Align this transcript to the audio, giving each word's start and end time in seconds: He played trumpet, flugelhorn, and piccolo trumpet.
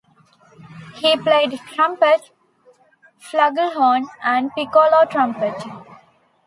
He 0.95 1.15
played 1.15 1.59
trumpet, 1.75 2.31
flugelhorn, 3.23 4.07
and 4.23 4.51
piccolo 4.55 5.05
trumpet. 5.05 5.63